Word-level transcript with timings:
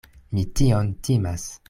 Mi 0.37 0.45
tion 0.61 0.89
timas. 1.09 1.49